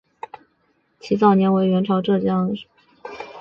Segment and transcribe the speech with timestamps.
[0.99, 2.67] 其早年为元朝浙江行省
[3.13, 3.23] 掾。